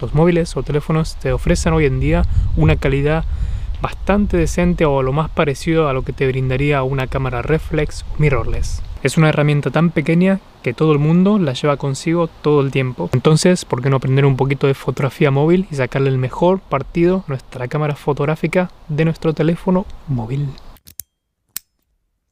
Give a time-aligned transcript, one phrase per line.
[0.00, 2.22] los móviles o teléfonos te ofrecen hoy en día
[2.56, 3.24] una calidad
[3.80, 8.20] bastante decente o lo más parecido a lo que te brindaría una cámara reflex o
[8.20, 8.82] mirrorless.
[9.02, 13.08] Es una herramienta tan pequeña que todo el mundo la lleva consigo todo el tiempo.
[13.14, 17.24] Entonces, ¿por qué no aprender un poquito de fotografía móvil y sacarle el mejor partido
[17.26, 20.48] a nuestra cámara fotográfica de nuestro teléfono móvil?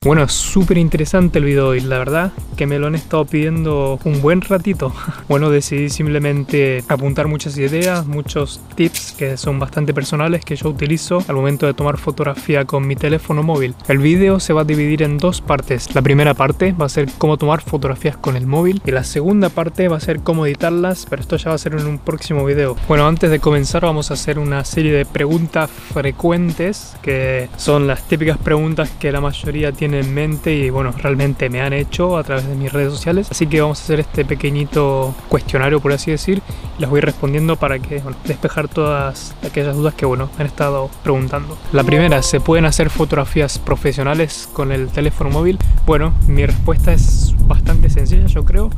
[0.05, 4.23] Bueno, súper interesante el video y la verdad que me lo han estado pidiendo un
[4.23, 4.93] buen ratito.
[5.29, 11.23] Bueno, decidí simplemente apuntar muchas ideas, muchos tips que son bastante personales que yo utilizo
[11.29, 13.75] al momento de tomar fotografía con mi teléfono móvil.
[13.89, 15.95] El video se va a dividir en dos partes.
[15.95, 19.51] La primera parte va a ser cómo tomar fotografías con el móvil y la segunda
[19.51, 22.47] parte va a ser cómo editarlas, pero esto ya va a ser en un próximo
[22.47, 22.75] video.
[22.89, 28.09] Bueno, antes de comenzar vamos a hacer una serie de preguntas frecuentes que son las
[28.09, 32.25] típicas preguntas que la mayoría tiene en mente y bueno, realmente me han hecho a
[32.25, 33.29] través de mis redes sociales.
[33.31, 36.43] Así que vamos a hacer este pequeñito cuestionario, por así decir,
[36.79, 41.59] las voy respondiendo para que despejar todas aquellas dudas que bueno, han estado preguntando.
[41.73, 45.59] La primera, ¿se pueden hacer fotografías profesionales con el teléfono móvil?
[45.87, 48.71] Bueno, mi respuesta es bastante sencilla, yo creo,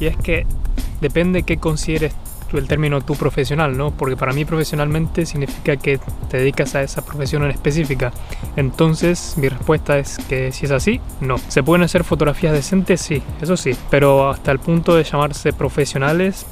[0.00, 0.46] y es que
[1.00, 2.14] depende qué consideres
[2.52, 3.90] el término tú profesional, ¿no?
[3.90, 8.12] Porque para mí profesionalmente significa que te dedicas a esa profesión en específica.
[8.56, 11.38] Entonces mi respuesta es que si es así, no.
[11.38, 13.00] ¿Se pueden hacer fotografías decentes?
[13.00, 13.76] Sí, eso sí.
[13.90, 16.46] Pero hasta el punto de llamarse profesionales,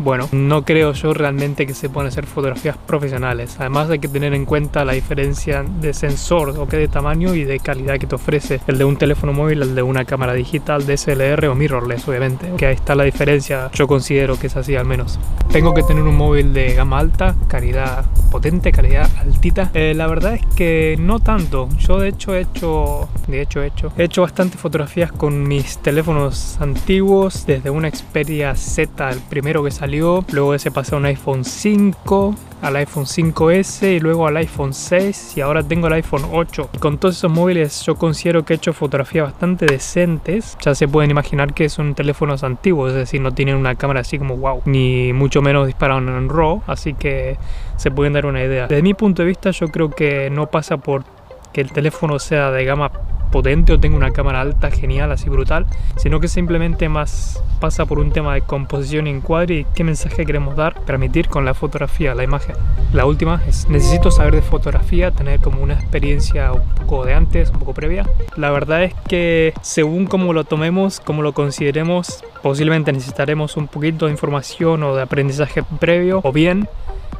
[0.00, 3.56] bueno, no creo yo realmente que se puedan hacer fotografías profesionales.
[3.58, 7.44] Además hay que tener en cuenta la diferencia de sensor, o que de tamaño y
[7.44, 10.86] de calidad que te ofrece el de un teléfono móvil, el de una cámara digital,
[10.86, 12.50] DSLR o mirrorless, obviamente.
[12.56, 15.18] Que ahí está la diferencia, yo considero que es así al menos.
[15.52, 19.70] Tengo que tener un móvil de gama alta, calidad potente, calidad altita.
[19.74, 21.68] Eh, la verdad es que no tanto.
[21.78, 25.76] Yo de hecho he hecho, de hecho he hecho, he hecho bastantes fotografías con mis
[25.78, 31.06] teléfonos antiguos, desde una Xperia Z, el primero que salió luego se pasó a un
[31.06, 36.22] iPhone 5, al iPhone 5S y luego al iPhone 6 y ahora tengo el iPhone
[36.30, 36.70] 8.
[36.78, 40.56] con todos esos móviles yo considero que he hecho fotografías bastante decentes.
[40.60, 44.18] Ya se pueden imaginar que son teléfonos antiguos, es decir, no tienen una cámara así
[44.18, 47.38] como wow, ni mucho menos disparan en RAW, así que
[47.76, 48.66] se pueden dar una idea.
[48.66, 51.04] Desde mi punto de vista yo creo que no pasa por
[51.52, 52.90] que el teléfono sea de gama
[53.30, 55.66] potente o tenga una cámara alta, genial, así brutal,
[55.96, 60.26] sino que simplemente más pasa por un tema de composición y encuadre y qué mensaje
[60.26, 62.56] queremos dar, transmitir con la fotografía, la imagen.
[62.92, 67.50] La última es, necesito saber de fotografía, tener como una experiencia un poco de antes,
[67.50, 68.08] un poco previa.
[68.36, 74.06] La verdad es que según cómo lo tomemos, como lo consideremos, posiblemente necesitaremos un poquito
[74.06, 76.68] de información o de aprendizaje previo o bien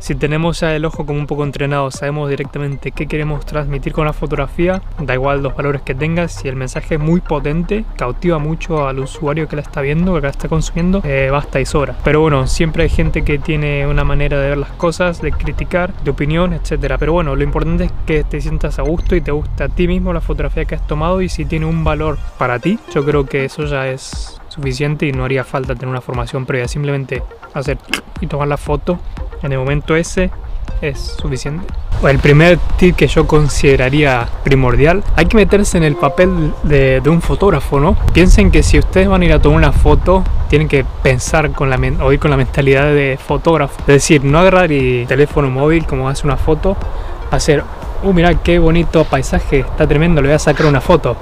[0.00, 4.06] si tenemos ya el ojo como un poco entrenado, sabemos directamente qué queremos transmitir con
[4.06, 8.38] la fotografía, da igual los valores que tengas, si el mensaje es muy potente, cautiva
[8.38, 11.96] mucho al usuario que la está viendo, que la está consumiendo, eh, basta y sobra.
[12.02, 15.92] Pero bueno, siempre hay gente que tiene una manera de ver las cosas, de criticar,
[16.02, 16.96] de opinión, etcétera.
[16.96, 19.86] Pero bueno, lo importante es que te sientas a gusto y te guste a ti
[19.86, 23.26] mismo la fotografía que has tomado y si tiene un valor para ti, yo creo
[23.26, 27.22] que eso ya es suficiente y no haría falta tener una formación previa, simplemente
[27.54, 27.78] hacer
[28.20, 28.98] y tomar la foto
[29.42, 30.30] en el momento ese
[30.80, 31.66] es suficiente.
[32.02, 37.20] El primer tip que yo consideraría primordial, hay que meterse en el papel de, un
[37.20, 37.94] fotógrafo, ¿no?
[38.14, 41.68] Piensen que si ustedes van a ir a tomar una foto, tienen que pensar con
[41.68, 43.78] la, o ir con la mentalidad de fotógrafo.
[43.80, 46.74] Es decir, no agarrar el teléfono móvil como hace una foto,
[47.30, 47.64] hacer,
[48.02, 51.16] uh, mira qué bonito paisaje, está tremendo, le voy a sacar una foto.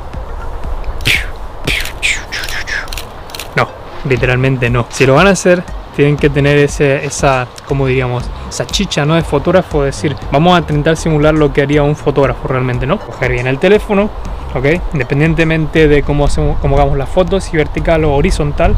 [3.56, 3.68] No,
[4.08, 4.86] literalmente no.
[4.90, 5.64] Si lo van a hacer,
[5.98, 9.16] tienen que tener ese, esa, como diríamos, esa chicha ¿no?
[9.16, 13.00] de fotógrafo, decir, vamos a intentar simular lo que haría un fotógrafo realmente, ¿no?
[13.00, 14.08] Coger bien el teléfono,
[14.54, 14.80] ¿ok?
[14.92, 18.76] Independientemente de cómo, hacemos, cómo hagamos las fotos, si vertical o horizontal,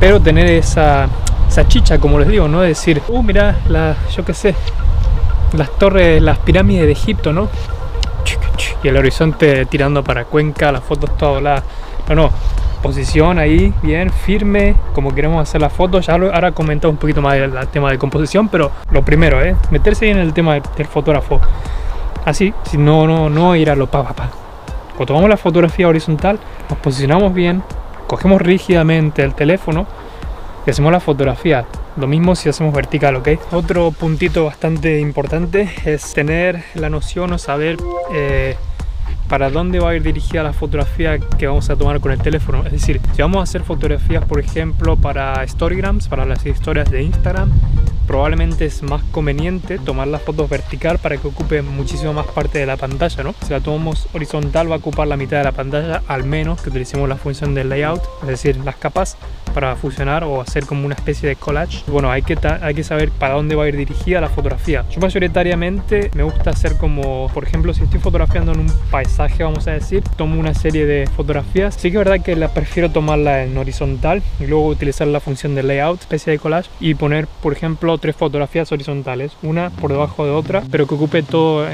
[0.00, 1.06] pero tener esa,
[1.48, 2.62] esa chicha, como les digo, ¿no?
[2.62, 4.56] Decir, uh, mira, la, yo qué sé,
[5.52, 7.48] las torres, las pirámides de Egipto, ¿no?
[8.82, 11.62] Y el horizonte tirando para Cuenca, las fotos todas la
[12.08, 12.30] No, no,
[12.82, 16.00] posición ahí, bien, firme, como queremos hacer la foto.
[16.00, 19.56] Ya ahora comentado un poquito más del tema de composición, pero lo primero, ¿eh?
[19.70, 21.40] meterse en el tema del, fotógrafo.
[22.24, 24.30] Así, si no, no, no ir a lo pa, pa.
[24.96, 26.38] Cuando tomamos la fotografía horizontal,
[26.70, 27.62] nos posicionamos bien,
[28.06, 29.86] cogemos rígidamente el teléfono
[30.66, 31.66] y hacemos la fotografía.
[31.96, 33.28] Lo mismo si hacemos vertical, ¿ok?
[33.52, 37.78] Otro puntito bastante importante es tener la noción o saber
[38.12, 38.56] eh,
[39.28, 42.64] para dónde va a ir dirigida la fotografía que vamos a tomar con el teléfono.
[42.64, 47.02] Es decir, si vamos a hacer fotografías, por ejemplo, para Storygrams, para las historias de
[47.02, 47.50] Instagram,
[48.06, 52.66] probablemente es más conveniente tomar las fotos vertical para que ocupe muchísimo más parte de
[52.66, 53.34] la pantalla, ¿no?
[53.44, 56.70] Si la tomamos horizontal va a ocupar la mitad de la pantalla, al menos que
[56.70, 59.16] utilicemos la función del layout, es decir, las capas
[59.56, 61.82] para fusionar o hacer como una especie de collage.
[61.86, 64.84] Bueno, hay que, hay que saber para dónde va a ir dirigida la fotografía.
[64.90, 69.66] Yo mayoritariamente me gusta hacer como, por ejemplo, si estoy fotografiando en un paisaje, vamos
[69.66, 71.74] a decir, tomo una serie de fotografías.
[71.74, 75.54] Sí que es verdad que la prefiero tomarla en horizontal y luego utilizar la función
[75.54, 80.26] de layout, especie de collage, y poner, por ejemplo, tres fotografías horizontales, una por debajo
[80.26, 81.70] de otra, pero que ocupe toda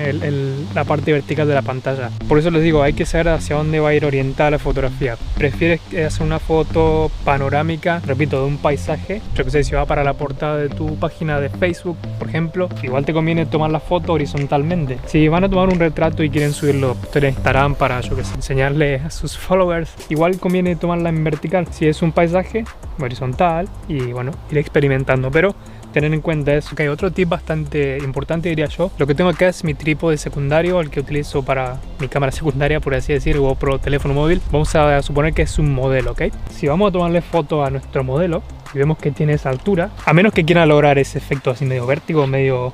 [0.72, 2.10] la parte vertical de la pantalla.
[2.28, 5.16] Por eso les digo, hay que saber hacia dónde va a ir orientada la fotografía.
[5.36, 7.71] ¿Prefieres hacer una foto panorámica,
[8.04, 9.20] repito, de un paisaje?
[9.34, 12.68] Yo que sé, si va para la portada de tu página de Facebook, por ejemplo,
[12.82, 14.98] igual te conviene tomar la foto horizontalmente.
[15.06, 18.34] Si van a tomar un retrato y quieren subirlo en Instagram para, yo que sé,
[18.34, 21.66] enseñarle a sus followers, igual conviene tomarla en vertical.
[21.70, 22.64] Si es un paisaje,
[23.00, 25.30] horizontal y bueno, ir experimentando.
[25.30, 25.54] Pero
[25.92, 26.74] tener en cuenta eso.
[26.78, 28.90] hay otro tip bastante importante diría yo.
[28.98, 32.80] Lo que tengo acá es mi trípode secundario, el que utilizo para mi cámara secundaria,
[32.80, 34.40] por así decir, o pro teléfono móvil.
[34.50, 36.22] Vamos a suponer que es un modelo, ¿ok?
[36.50, 38.42] Si vamos a tomarle foto a nuestro modelo
[38.74, 41.86] y vemos que tiene esa altura, a menos que quiera lograr ese efecto así medio
[41.86, 42.72] vértigo, medio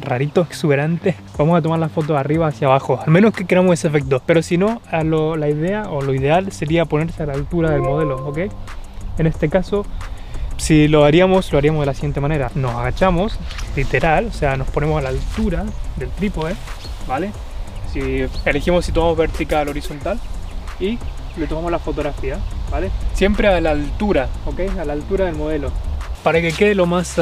[0.00, 3.72] rarito, exuberante, vamos a tomar la foto de arriba hacia abajo, al menos que queramos
[3.72, 4.22] ese efecto.
[4.24, 8.28] Pero si no, la idea o lo ideal sería ponerse a la altura del modelo,
[8.28, 8.38] ¿ok?
[9.18, 9.84] En este caso
[10.60, 12.50] si lo haríamos, lo haríamos de la siguiente manera.
[12.54, 13.38] Nos agachamos,
[13.74, 15.64] literal, o sea, nos ponemos a la altura
[15.96, 16.54] del trípode,
[17.08, 17.32] ¿vale?
[17.92, 20.20] Si elegimos si tomamos vertical o horizontal
[20.78, 20.98] y
[21.36, 22.38] le tomamos la fotografía,
[22.70, 22.90] ¿vale?
[23.14, 24.60] Siempre a la altura, ¿ok?
[24.78, 25.72] A la altura del modelo.
[26.22, 27.14] Para que quede lo más,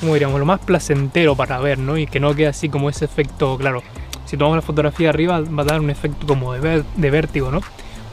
[0.00, 0.40] ¿cómo diríamos?
[0.40, 1.98] Lo más placentero para ver, ¿no?
[1.98, 3.82] Y que no quede así como ese efecto, claro,
[4.24, 7.60] si tomamos la fotografía arriba va a dar un efecto como de, de vértigo, ¿no?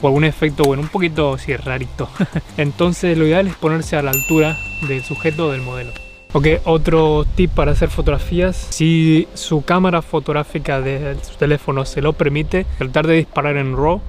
[0.02, 2.10] o algún efecto, bueno, un poquito sí, rarito.
[2.58, 5.92] Entonces lo ideal es ponerse a la altura del sujeto del modelo.
[6.34, 12.12] Ok, otro tip para hacer fotografías, si su cámara fotográfica de su teléfono se lo
[12.12, 14.02] permite, tratar de disparar en RAW,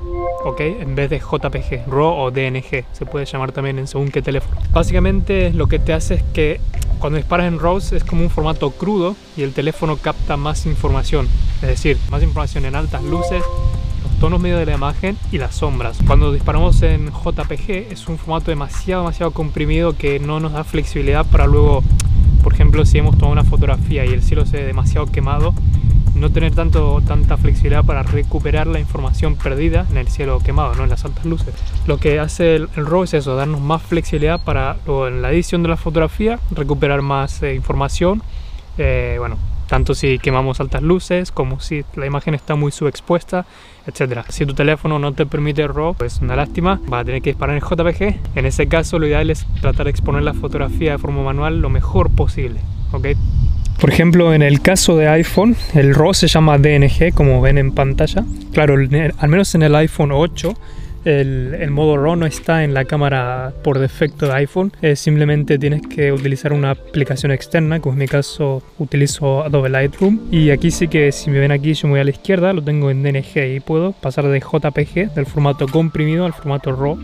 [0.44, 4.22] ok, en vez de JPG, RAW o DNG, se puede llamar también en según qué
[4.22, 4.60] teléfono.
[4.72, 6.60] Básicamente lo que te hace es que
[6.98, 11.28] cuando disparas en RAW es como un formato crudo y el teléfono capta más información,
[11.62, 13.44] es decir, más información en altas luces,
[14.20, 15.98] tonos medio de la imagen y las sombras.
[16.06, 21.26] Cuando disparamos en JPG es un formato demasiado, demasiado comprimido que no nos da flexibilidad
[21.26, 21.82] para luego,
[22.42, 25.54] por ejemplo, si hemos tomado una fotografía y el cielo se ve demasiado quemado,
[26.14, 30.84] no tener tanto, tanta flexibilidad para recuperar la información perdida en el cielo quemado, ¿no?
[30.84, 31.54] en las altas luces.
[31.86, 35.62] Lo que hace el, RAW es eso, darnos más flexibilidad para luego en la edición
[35.62, 38.22] de la fotografía recuperar más eh, información.
[38.78, 39.36] Eh, bueno,
[39.68, 43.46] tanto si quemamos altas luces como si la imagen está muy subexpuesta,
[43.86, 44.20] etc.
[44.28, 47.56] Si tu teléfono no te permite RAW, pues una lástima, vas a tener que disparar
[47.56, 48.36] en JPG.
[48.36, 51.70] En ese caso lo ideal es tratar de exponer la fotografía de forma manual lo
[51.70, 52.60] mejor posible,
[52.92, 53.08] ¿ok?
[53.80, 57.72] Por ejemplo, en el caso de iPhone, el RAW se llama DNG, como ven en
[57.72, 58.24] pantalla.
[58.52, 60.54] Claro, al menos en el iPhone 8
[61.06, 66.12] el, modo RAW no está en la cámara por defecto de iPhone, simplemente tienes que
[66.12, 70.20] utilizar una aplicación externa, como en mi caso utilizo Adobe Lightroom.
[70.30, 72.62] Y aquí sí que si me ven aquí yo me voy a la izquierda, lo
[72.62, 76.98] tengo en DNG y puedo pasar de JPG, del formato comprimido al formato RAW,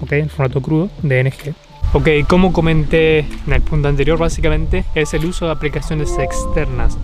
[0.00, 1.54] ok, el formato crudo, DNG.
[1.92, 6.98] Ok, como comenté en el punto anterior, básicamente es el uso de aplicaciones externas.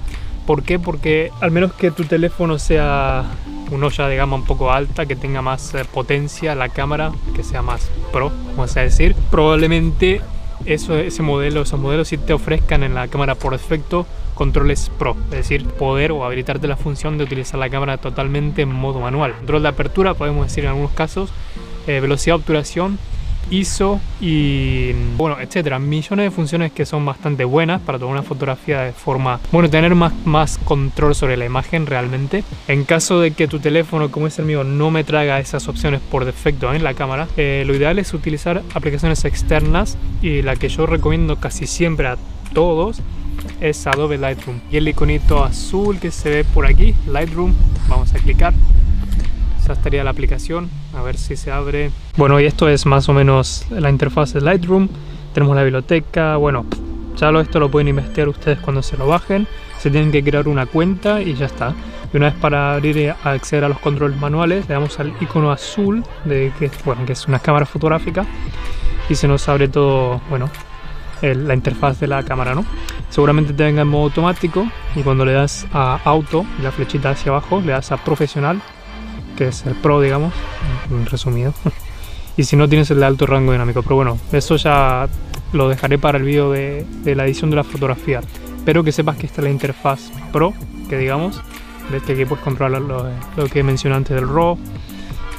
[0.46, 0.78] ¿Por qué?
[0.78, 3.24] Porque al menos que tu teléfono sea
[3.72, 7.42] un olla de gama un poco alta, que tenga más eh, potencia la cámara, que
[7.42, 9.16] sea más pro, vamos a decir.
[9.30, 10.20] Probablemente
[10.64, 15.16] eso, ese modelo, esos modelos sí te ofrezcan en la cámara por defecto controles pro,
[15.26, 19.34] es decir, poder o habilitarte la función de utilizar la cámara totalmente en modo manual.
[19.34, 21.30] Control de apertura, podemos decir en algunos casos,
[21.86, 22.98] eh, velocidad de obturación
[23.50, 25.78] ISO y bueno, etcétera.
[25.78, 29.94] Millones de funciones que son bastante buenas para tomar una fotografía de forma, bueno, tener
[29.94, 32.44] más, más control sobre la imagen realmente.
[32.68, 36.00] En caso de que tu teléfono, como es el mío, no me traiga esas opciones
[36.00, 40.68] por defecto en la cámara, eh, lo ideal es utilizar aplicaciones externas y la que
[40.68, 42.16] yo recomiendo casi siempre a
[42.52, 43.00] todos
[43.60, 44.60] es Adobe Lightroom.
[44.70, 47.54] Y el iconito azul que se ve por aquí, Lightroom,
[47.88, 48.52] vamos a clicar
[49.62, 51.92] esa estaría la aplicación, a ver si se abre.
[52.16, 54.88] Bueno, y esto es más o menos la interfaz de Lightroom.
[55.32, 56.66] Tenemos la biblioteca, bueno,
[57.16, 59.46] ya lo, esto lo pueden investigar ustedes cuando se lo bajen.
[59.78, 61.74] Se tienen que crear una cuenta y ya está.
[62.12, 65.52] Y una vez para abrir y acceder a los controles manuales, le damos al icono
[65.52, 68.26] azul, de que, bueno, que es una cámara fotográfica,
[69.08, 70.50] y se nos abre todo, bueno,
[71.22, 72.64] la interfaz de la cámara, ¿no?
[73.10, 74.66] Seguramente te venga en modo automático
[74.96, 78.60] y cuando le das a auto, la flechita hacia abajo, le das a profesional
[79.36, 80.32] que es el Pro, digamos,
[81.10, 81.54] resumido.
[82.36, 85.08] y si no tienes el de alto rango dinámico, pero bueno, eso ya
[85.52, 88.20] lo dejaré para el vídeo de, la edición de la fotografía.
[88.64, 90.54] Pero que sepas que esta es la interfaz Pro,
[90.88, 91.40] que digamos,
[91.90, 93.08] ves que aquí puedes controlar lo,
[93.50, 94.58] que mencioné antes del RAW,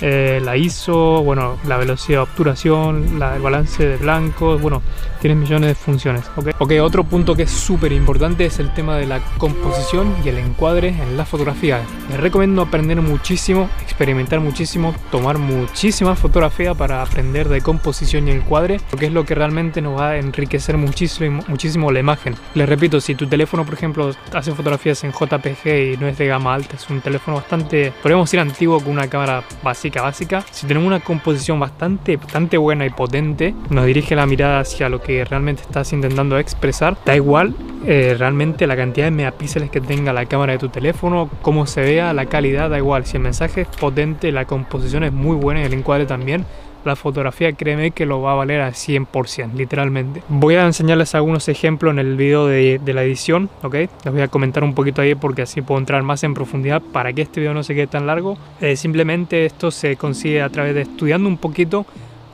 [0.06, 4.82] eh, la ISO, bueno, la velocidad de obturación, el balance de blancos, bueno,
[5.22, 6.26] tienes millones de funciones.
[6.36, 6.50] ¿ok?
[6.60, 10.40] ok, otro punto que es súper importante es el tema de la composición y el
[10.40, 11.80] encuadre en la fotografía.
[12.10, 18.82] Les recomiendo aprender muchísimo, experimentar muchísimo, tomar muchísimas fotografías para aprender de composición y encuadre,
[18.90, 22.36] porque es lo que realmente nos va a enriquecer muchísimo, muchísimo la imagen.
[22.56, 26.28] Les repito, si tu teléfono, por ejemplo, hace fotografías en JPG y no es de
[26.28, 30.68] gama alta, es un teléfono bastante, podríamos decir antiguo con una cámara básica, básica, si
[30.68, 35.24] tenemos una composición bastante, bastante buena y potente, nos dirige la mirada hacia lo que
[35.26, 40.26] realmente estás intentando expresar, da igual eh, realmente la cantidad de megapíxeles que tenga la
[40.26, 43.06] cámara de tu teléfono, cómo se vea, la calidad, da igual.
[43.06, 46.46] Si el mensaje es potente, la composición es muy buena y el encuadre también,
[46.86, 50.24] la fotografía créeme que lo va a valer al 100%, literalmente.
[50.30, 53.74] Voy a enseñarles algunos ejemplos en el video de, la edición, ¿ok?
[53.74, 57.12] Les voy a comentar un poquito ahí porque así puedo entrar más en profundidad para
[57.14, 58.38] que este video no se quede tan largo.
[58.62, 61.86] Eh, simplemente esto se consigue a través de estudiando un poquito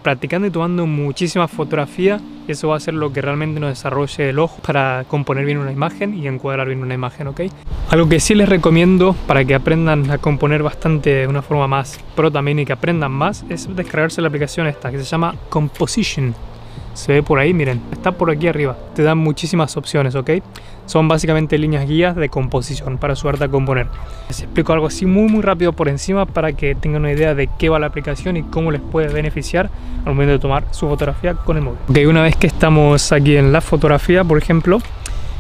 [0.01, 4.29] practicando y tomando muchísima fotografía y eso va a ser lo que realmente nos desarrolle
[4.29, 7.41] el ojo para componer bien una imagen y encuadrar bien una imagen, ¿ok?
[7.89, 11.99] Algo que sí les recomiendo para que aprendan a componer bastante de una forma más
[12.15, 16.33] pro también y que aprendan más es descargarse la aplicación esta que se llama Composition
[16.99, 18.75] se ve por ahí, miren, está por aquí arriba.
[18.93, 20.31] Te dan muchísimas opciones, ¿ok?
[20.85, 23.87] Son básicamente líneas guías de composición para ayudarte a componer.
[24.27, 27.47] Les explico algo así muy muy rápido por encima para que tengan una idea de
[27.57, 29.69] qué va la aplicación y cómo les puede beneficiar
[30.03, 31.79] al momento de tomar su fotografía con el móvil.
[31.87, 34.79] Ok, una vez que estamos aquí en la fotografía, por ejemplo,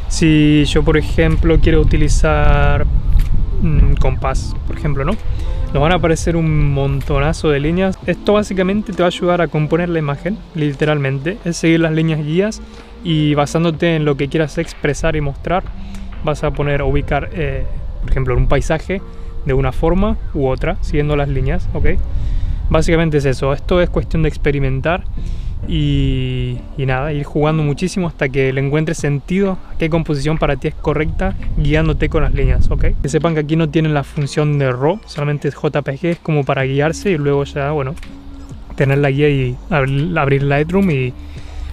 [0.07, 2.85] si yo por ejemplo quiero utilizar
[3.61, 5.11] un compás, por ejemplo, ¿no?
[5.73, 7.97] Nos van a aparecer un montonazo de líneas.
[8.07, 11.37] Esto básicamente te va a ayudar a componer la imagen, literalmente.
[11.45, 12.61] Es seguir las líneas guías
[13.03, 15.63] y basándote en lo que quieras expresar y mostrar,
[16.23, 17.65] vas a poner, ubicar, eh,
[18.01, 19.01] por ejemplo, un paisaje
[19.45, 21.85] de una forma u otra, siguiendo las líneas, ¿ok?
[22.69, 23.53] Básicamente es eso.
[23.53, 25.03] Esto es cuestión de experimentar
[25.67, 30.69] y, nada, ir jugando muchísimo hasta que le encuentres sentido a qué composición para ti
[30.69, 32.85] es correcta, guiándote con las líneas, ¿ok?
[33.01, 36.43] Que sepan que aquí no tienen la función de RAW, solamente es JPG, es como
[36.43, 37.93] para guiarse y luego ya, bueno,
[38.75, 41.13] tener la guía y abrir, Lightroom y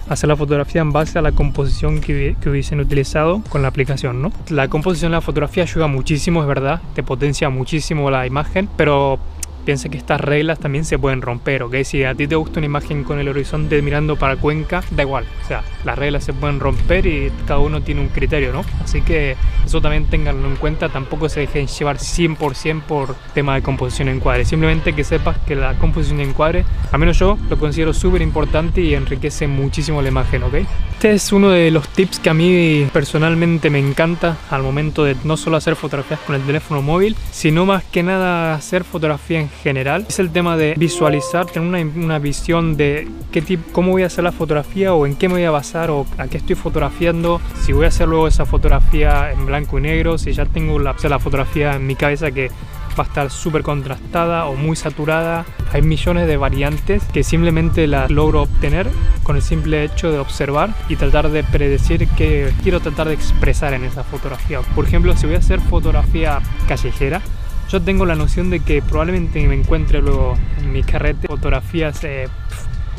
[0.09, 4.21] hacer la fotografía en base a la composición que, que, hubiesen utilizado con la aplicación,
[4.21, 4.31] ¿no?
[4.49, 9.19] La composición de la fotografía ayuda muchísimo, es verdad, te potencia muchísimo la imagen, pero
[9.67, 11.75] piensa que estas reglas también se pueden romper, ¿ok?
[11.83, 15.25] Si a ti te gusta una imagen con el horizonte mirando para Cuenca, da igual,
[15.43, 18.63] o sea, las reglas se pueden romper y cada uno tiene un criterio, ¿no?
[18.81, 23.61] Así que eso también tenganlo en cuenta, tampoco se dejen llevar 100% por tema de
[23.61, 27.59] composición en encuadre, simplemente que sepas que la composición en encuadre, al menos yo lo
[27.59, 30.53] considero súper importante y enriquece muchísimo la imagen, ¿ok?
[30.93, 35.17] Este es uno de los tips que a mí personalmente me encanta al momento de
[35.25, 39.49] no solo hacer fotografías con el teléfono móvil, sino más que nada hacer fotografía en
[39.57, 40.05] general.
[40.07, 44.07] Es el tema de visualizar, tener una, una visión de qué tipo, cómo voy a
[44.07, 47.41] hacer la fotografía o en qué me voy a basar o a qué estoy fotografiando,
[47.61, 50.95] si voy a hacer luego esa fotografía en blanco y negro, si ya tengo la,
[51.01, 52.49] la fotografía en mi cabeza que
[52.97, 55.45] va a estar súper contrastada o muy saturada.
[55.71, 58.87] Hay millones de variantes que simplemente las logro obtener
[59.23, 63.73] con el simple hecho de observar y tratar de predecir qué quiero tratar de expresar
[63.73, 64.61] en esa fotografía.
[64.75, 67.21] Por ejemplo, si voy a hacer fotografía callejera,
[67.69, 72.27] yo tengo la noción de que probablemente me encuentre luego en mi carrete fotografías eh,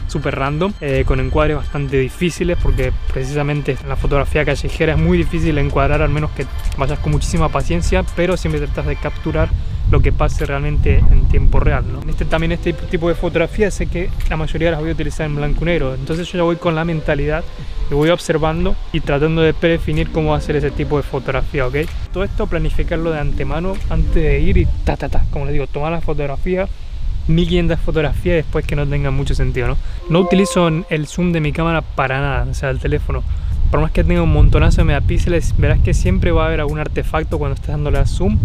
[0.08, 5.18] súper random, eh, con encuadres bastante difíciles, porque precisamente en la fotografía callejera es muy
[5.18, 6.46] difícil encuadrar, al menos que
[6.76, 9.48] vayas con muchísima paciencia, pero siempre tratas de capturar
[9.90, 11.84] lo que pase realmente en tiempo real.
[11.90, 12.00] ¿no?
[12.10, 15.36] Este, también este tipo de fotografía sé que la mayoría las voy a utilizar en
[15.36, 17.44] blanco y negro, entonces yo ya voy con la mentalidad
[17.90, 21.76] y voy observando y tratando de predefinir cómo hacer ese tipo de fotografía, ¿ok?
[22.12, 25.66] Todo esto planificarlo de antemano antes de ir y ta ta ta, como les digo,
[25.66, 26.68] tomar la fotografía
[27.28, 29.76] 1500 fotografías después que no tengan mucho sentido, ¿no?
[30.10, 33.22] No utilizo el zoom de mi cámara para nada, o sea, el teléfono.
[33.70, 36.78] Por más que tenga un montonazo de megapíxeles, verás que siempre va a haber algún
[36.78, 38.38] artefacto cuando estés dándole a zoom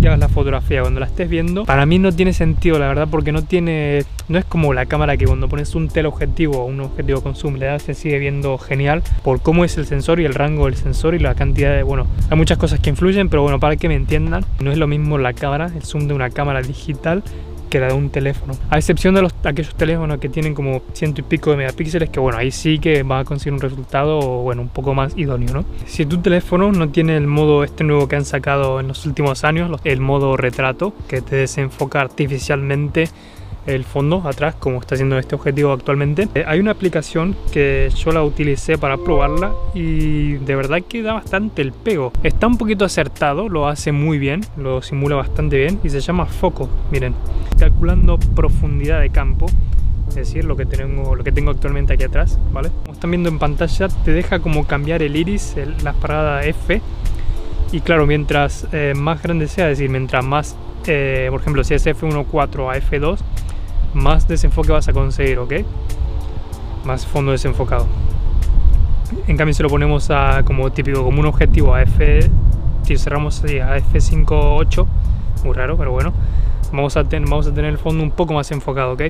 [0.00, 3.08] y hagas la fotografía cuando la estés viendo para mí no tiene sentido la verdad
[3.10, 6.80] porque no tiene no es como la cámara que cuando pones un teleobjetivo o un
[6.80, 10.24] objetivo con zoom le das se sigue viendo genial por cómo es el sensor y
[10.24, 13.42] el rango del sensor y la cantidad de bueno hay muchas cosas que influyen pero
[13.42, 16.30] bueno para que me entiendan no es lo mismo la cámara el zoom de una
[16.30, 17.22] cámara digital
[17.68, 18.54] que la de un teléfono.
[18.70, 22.20] A excepción de los, aquellos teléfonos que tienen como ciento y pico de megapíxeles, que
[22.20, 25.64] bueno, ahí sí que va a conseguir un resultado, bueno, un poco más idóneo, ¿no?
[25.86, 29.44] Si tu teléfono no tiene el modo este nuevo que han sacado en los últimos
[29.44, 33.08] años, el modo retrato, que te desenfoca artificialmente
[33.68, 36.28] el fondo atrás como está haciendo este objetivo actualmente.
[36.34, 41.12] Eh, hay una aplicación que yo la utilicé para probarla y de verdad que da
[41.12, 42.12] bastante el pego.
[42.22, 46.26] Está un poquito acertado, lo hace muy bien, lo simula bastante bien y se llama
[46.26, 46.68] Foco.
[46.90, 47.14] Miren,
[47.58, 49.46] calculando profundidad de campo
[50.08, 52.70] es decir, lo que tengo, lo que tengo actualmente aquí atrás, ¿vale?
[52.80, 56.80] Como están viendo en pantalla, te deja como cambiar el iris, la parada F,
[57.70, 60.56] y claro, mientras eh, más grande sea, es decir, mientras más,
[60.86, 63.18] eh, por ejemplo, si es F1.4 a F2,
[63.94, 65.54] más desenfoque vas a conseguir, ¿ok?
[66.84, 67.86] Más fondo desenfocado.
[69.26, 72.30] En cambio, si lo ponemos a, como típico, como un objetivo a F,
[72.82, 74.86] si cerramos a F5.8,
[75.44, 76.12] muy raro, pero bueno,
[76.72, 79.02] vamos a, vamos a tener el fondo un poco más enfocado, ¿ok?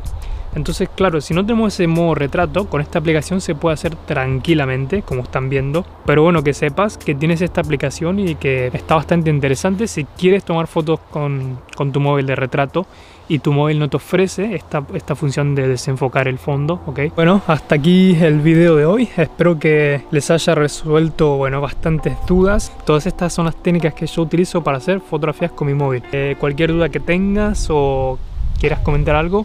[0.54, 5.02] Entonces, claro, si no tenemos ese modo retrato, con esta aplicación se puede hacer tranquilamente,
[5.02, 5.84] como están viendo.
[6.06, 10.44] Pero bueno, que sepas que tienes esta aplicación y que está bastante interesante si quieres
[10.44, 12.86] tomar fotos con, con tu móvil de retrato
[13.28, 17.00] y tu móvil no te ofrece esta, esta función de desenfocar el fondo, ¿ok?
[17.14, 19.08] Bueno, hasta aquí el video de hoy.
[19.16, 22.72] Espero que les haya resuelto, bueno, bastantes dudas.
[22.86, 26.02] Todas estas son las técnicas que yo utilizo para hacer fotografías con mi móvil.
[26.12, 28.18] Eh, cualquier duda que tengas o
[28.58, 29.44] quieras comentar algo,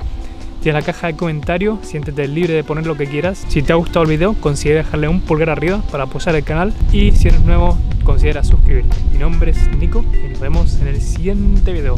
[0.70, 3.46] en la caja de comentarios, siéntete libre de poner lo que quieras.
[3.48, 6.74] Si te ha gustado el video, considera dejarle un pulgar arriba para apoyar el canal
[6.92, 8.96] y si eres nuevo, considera suscribirte.
[9.12, 11.96] Mi nombre es Nico y nos vemos en el siguiente video.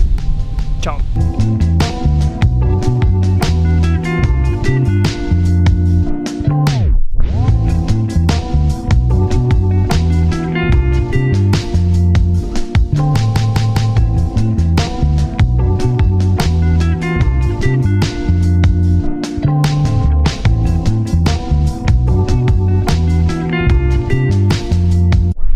[0.81, 0.97] Chao.